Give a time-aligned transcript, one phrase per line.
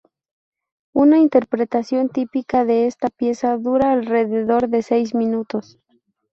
[0.95, 5.77] Una interpretación típica de esta pieza dura alrededor de seis minutos.